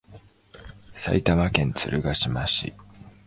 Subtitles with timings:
[0.95, 2.73] 埼玉県鶴ヶ島市